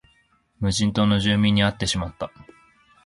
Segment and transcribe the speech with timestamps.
[0.59, 2.31] 無人島の住民に会ってしまった